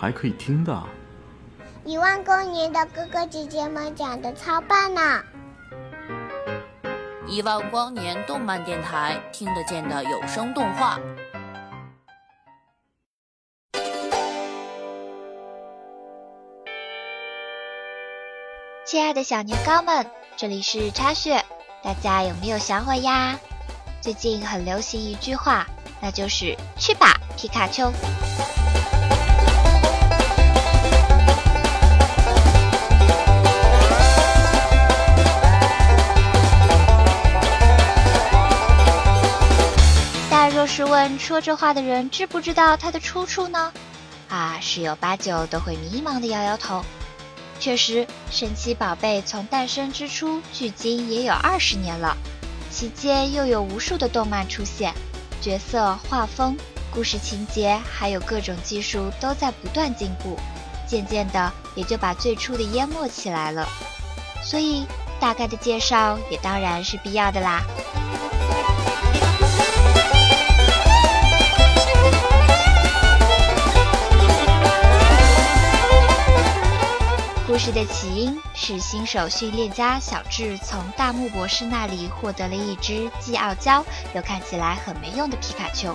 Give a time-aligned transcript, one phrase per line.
[0.00, 0.80] 还可以听的，
[1.84, 5.24] 一万光年的哥哥姐姐们讲的超棒呢！
[7.26, 11.00] 一万光年动漫电台听得见的有声动画。
[18.84, 21.44] 亲爱的小年糕们，这里是插雪，
[21.82, 23.36] 大家有没有想我呀？
[24.00, 25.66] 最近很流行一句话，
[26.00, 27.92] 那就是“去吧，皮卡丘”。
[40.98, 43.72] 问说这话的人知不知道它的出处呢？
[44.28, 46.84] 啊，十有八九都会迷茫的摇摇头。
[47.60, 52.16] 确实，神奇宝贝从诞生之初距今也有二十年了，
[52.68, 54.92] 期间又有无数的动漫出现，
[55.40, 56.56] 角色、画风、
[56.92, 60.36] 故事情节还有各种技术都在不断进步，
[60.84, 63.68] 渐渐的也就把最初的淹没起来了。
[64.42, 64.84] 所以，
[65.20, 67.62] 大概的介绍也当然是必要的啦。
[77.58, 83.84] 故事的起因是新手训练家小智从大木博士那里获得了一只既傲娇
[84.14, 85.92] 又看起来很没用的皮卡丘。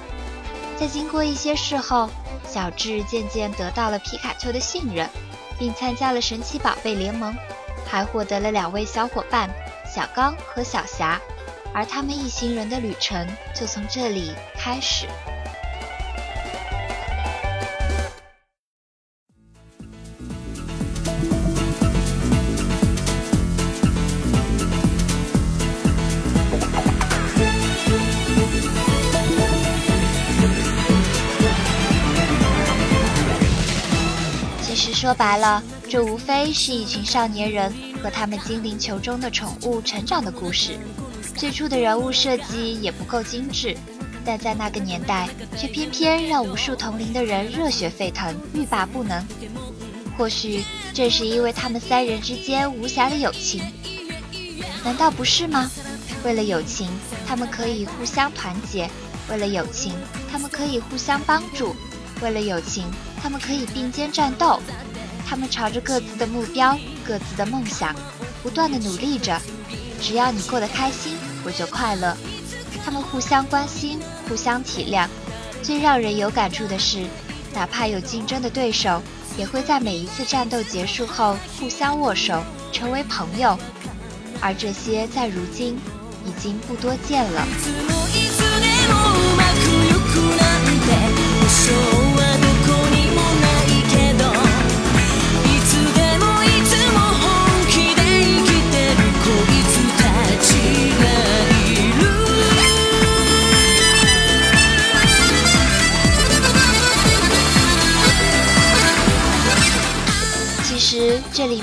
[0.78, 2.10] 在经过一些事后，
[2.46, 5.10] 小智渐渐得到了皮卡丘的信任，
[5.58, 7.34] 并参加了神奇宝贝联盟，
[7.88, 9.50] 还获得了两位小伙伴
[9.90, 11.18] 小刚和小霞，
[11.74, 15.08] 而他们一行人的旅程就从这里开始。
[35.04, 40.78] 说白了，这无非是一群少年人和他们精灵球中的宠物成长的故事。
[41.36, 43.76] 最初的人物设计也不够精致，
[44.24, 45.28] 但在那个年代，
[45.58, 49.22] 却偏偏让无数同龄的人热血沸腾、欲罢不能。
[50.18, 53.62] 或许正是因为他们三人之间无瑕的友情，
[54.86, 55.70] 难道不是吗？
[56.24, 56.88] 为了友情，
[57.28, 58.88] 他们可以互相团结；
[59.30, 59.94] 为了友情，
[60.32, 61.76] 他们可以互相帮助；
[62.22, 62.86] 为了友情，
[63.22, 64.62] 他们可以并肩战斗。
[65.34, 67.96] 他们朝着各自的目标、各自的梦想，
[68.44, 69.36] 不断的努力着。
[70.00, 72.16] 只要你过得开心，我就快乐。
[72.86, 74.00] 他们互相关心，
[74.30, 75.08] 互相体谅。
[75.64, 77.08] 最让人有感触的是，
[77.52, 79.02] 哪怕有竞争的对手，
[79.36, 83.58] 也会在每一次战斗结束后互相握手，成为朋友。
[84.40, 85.80] 而这些在如今
[86.28, 87.44] 已经不多见了。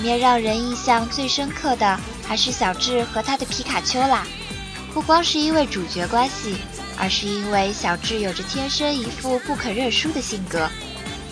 [0.01, 4.27] 里面让人印象最深刻的还是小智和他的皮卡丘啦，
[4.95, 6.57] 不光是因为主角关系，
[6.97, 10.67] 而是因为小智有着天生一副不肯认输的性格，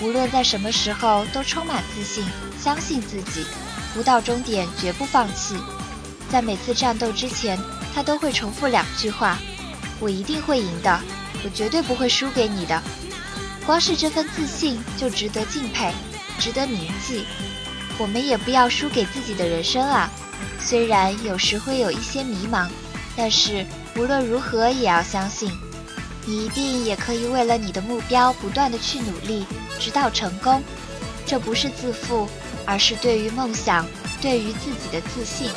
[0.03, 2.23] 无论在什么时候都充满自信，
[2.63, 3.47] 相信自己，
[3.95, 5.57] 不到终点绝不放弃。
[6.31, 7.59] 在每次战斗之前，
[7.95, 9.39] 他都会重复两句话
[9.99, 11.01] ：“我一定会赢的，
[11.43, 12.83] 我绝对不会输给你的。”
[13.65, 15.91] 光是这份自信就值得敬佩，
[16.39, 17.25] 值得铭记。
[17.99, 20.09] 我们也不要输给自己的人生啊！
[20.61, 22.69] 虽然有时会有一些迷茫，
[23.17, 23.67] 但是
[23.97, 25.51] 无论如何也要相信，
[26.25, 29.45] 你一定也可以为了你的目标不断的去努力，
[29.81, 30.63] 直到成功。
[31.27, 32.29] 这不是自负，
[32.65, 33.85] 而是对于梦想、
[34.23, 35.51] 对于自己的自信。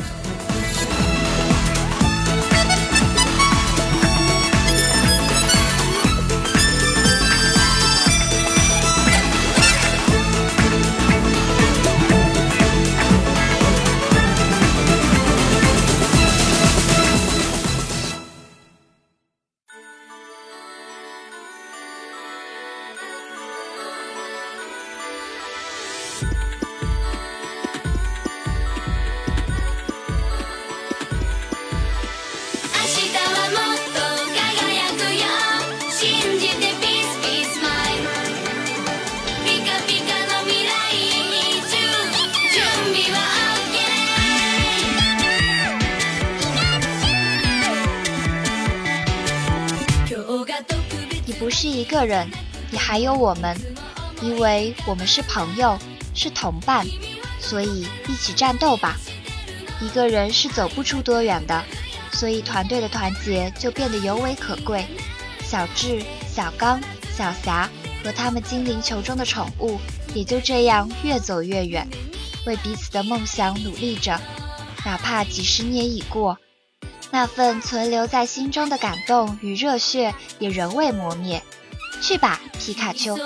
[51.51, 52.29] 是一个人，
[52.71, 53.55] 也还有我们，
[54.21, 55.77] 因为我们是朋友，
[56.15, 56.85] 是同伴，
[57.39, 58.97] 所以一起战斗吧。
[59.81, 61.63] 一个人是走不出多远的，
[62.13, 64.85] 所以团队的团结就变得尤为可贵。
[65.43, 66.01] 小智、
[66.33, 66.79] 小刚、
[67.15, 67.69] 小霞
[68.03, 69.79] 和他们精灵球中的宠物，
[70.13, 71.87] 也就这样越走越远，
[72.45, 74.19] 为彼此的梦想努力着。
[74.85, 76.37] 哪怕几十年已过，
[77.11, 81.43] 那份存留在心中的感动与热血也仍未磨灭。
[82.01, 83.17] 去吧，皮卡丘！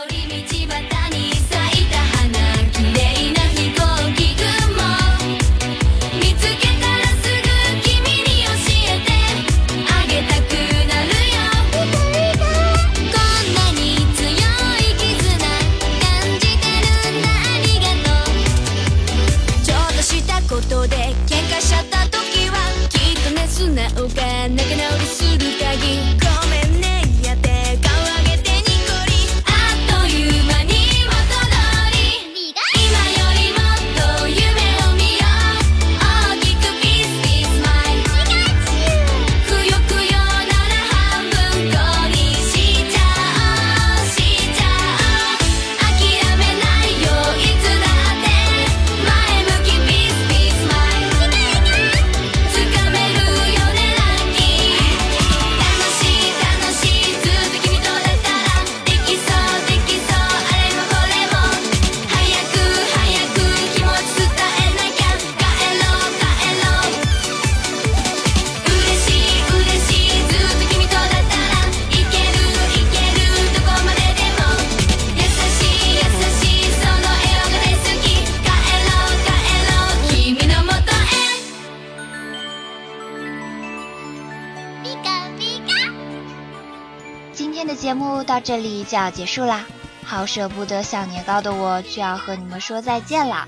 [87.35, 89.65] 今天的节目到这里就要结束啦，
[90.05, 93.45] 好舍不得小年糕的我就要和你们说再见啦。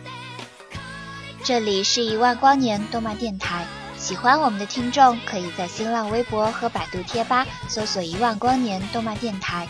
[1.41, 3.65] 这里是一万光年动漫电台，
[3.97, 9.65] 喜欢我们的听众可以在新浪微博和百度贴吧搜索“一万光年动漫电台”，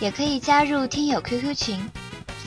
[0.00, 1.88] 也可以加入听友 QQ 群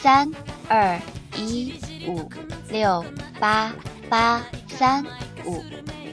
[0.01, 0.29] 三
[0.67, 0.99] 二
[1.37, 1.75] 一
[2.07, 2.29] 五
[2.67, 3.05] 六
[3.39, 3.71] 八
[4.09, 4.41] 八
[4.77, 5.01] 三
[5.45, 5.63] 五，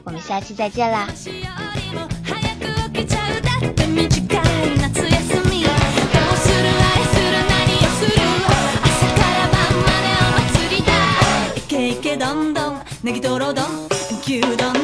[0.04, 1.08] 我们下期再见啦。
[13.54, 13.62] ど。
[13.62, 13.88] ん
[14.24, 14.81] 牛丼。